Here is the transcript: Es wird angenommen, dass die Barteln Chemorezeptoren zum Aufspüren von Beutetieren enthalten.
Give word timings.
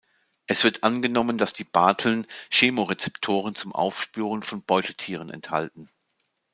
Es 0.47 0.63
wird 0.63 0.83
angenommen, 0.83 1.37
dass 1.37 1.53
die 1.53 1.63
Barteln 1.63 2.25
Chemorezeptoren 2.49 3.53
zum 3.53 3.71
Aufspüren 3.71 4.41
von 4.41 4.63
Beutetieren 4.65 5.29
enthalten. 5.29 5.87